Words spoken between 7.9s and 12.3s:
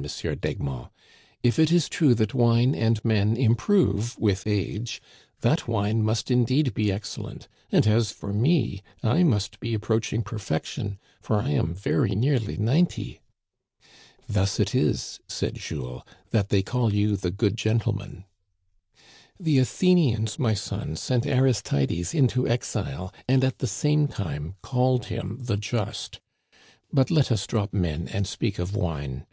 for me, I must be approaching perfection, for I am very